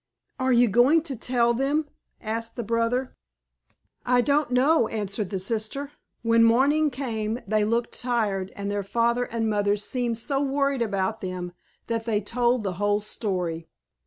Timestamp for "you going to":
0.51-1.15